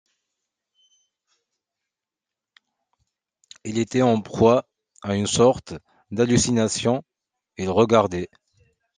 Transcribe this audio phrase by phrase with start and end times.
[3.63, 4.67] Il était en proie
[5.03, 5.75] à une sorte
[6.09, 7.03] d’hallucination;
[7.57, 8.27] il regardait.